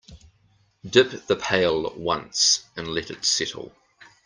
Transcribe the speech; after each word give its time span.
Dip 0.83 1.27
the 1.27 1.35
pail 1.35 1.93
once 1.95 2.65
and 2.75 2.87
let 2.87 3.11
it 3.11 3.23
settle. 3.23 3.71